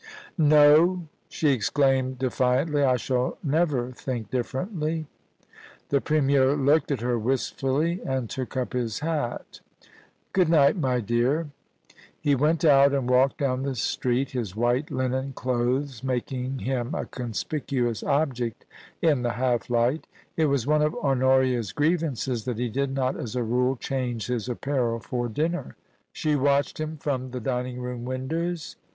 [0.29, 5.05] * No,* she exclaimed defiantly;* I shall never think dif ferently.*
[5.89, 9.59] The Premier looked at her wistfully, and took up his hat
[9.97, 11.51] * Good night, my dear.*
[12.19, 17.05] He went out and walked down the street, his white linen clothes making him a
[17.05, 18.65] conspicuous object
[19.03, 23.35] in the half light It was one of Honoria's grievances that he did not as
[23.35, 25.75] a rule change his apparel for dinner.
[26.11, 28.77] She watched him from the dining room windows.